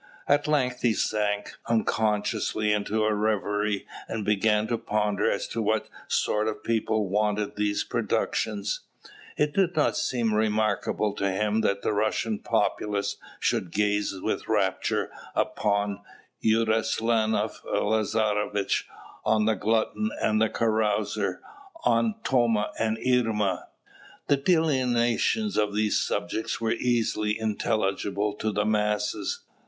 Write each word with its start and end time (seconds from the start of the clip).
At 0.27 0.47
length 0.47 0.81
he 0.81 0.95
sank 0.95 1.57
unconsciously 1.67 2.73
into 2.73 3.03
a 3.03 3.13
reverie, 3.13 3.85
and 4.07 4.25
began 4.25 4.65
to 4.69 4.79
ponder 4.79 5.29
as 5.29 5.47
to 5.49 5.61
what 5.61 5.89
sort 6.07 6.47
of 6.47 6.63
people 6.63 7.07
wanted 7.07 7.55
these 7.55 7.83
productions? 7.83 8.79
It 9.37 9.53
did 9.53 9.75
not 9.75 9.95
seem 9.95 10.33
remarkable 10.33 11.13
to 11.17 11.29
him 11.29 11.61
that 11.61 11.83
the 11.83 11.93
Russian 11.93 12.39
populace 12.39 13.17
should 13.39 13.69
gaze 13.69 14.19
with 14.19 14.47
rapture 14.47 15.11
upon 15.35 15.99
"Eruslanoff 16.43 17.61
Lazarevitch," 17.63 18.85
on 19.23 19.45
"The 19.45 19.53
Glutton," 19.53 20.09
and 20.19 20.41
"The 20.41 20.49
Carouser," 20.49 21.41
on 21.83 22.15
"Thoma 22.23 22.71
and 22.79 22.97
Erema." 22.97 23.67
The 24.29 24.37
delineations 24.37 25.57
of 25.57 25.75
these 25.75 25.99
subjects 25.99 26.59
were 26.59 26.73
easily 26.73 27.39
intelligible 27.39 28.33
to 28.37 28.51
the 28.51 28.65
masses. 28.65 29.43